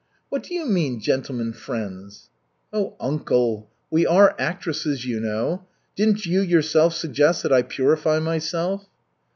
"What 0.29 0.41
do 0.41 0.55
you 0.55 0.65
mean 0.67 0.99
'gentlemen 0.99 1.53
friends?'" 1.53 2.31
"Oh, 2.73 2.95
uncle, 2.99 3.69
we 3.91 4.07
are 4.07 4.33
actresses, 4.39 5.05
you 5.05 5.19
know. 5.19 5.67
Didn't 5.95 6.25
you 6.25 6.41
yourself 6.41 6.95
suggest 6.95 7.43
that 7.43 7.53
I 7.53 7.61
purify 7.61 8.17
myself?" 8.17 8.87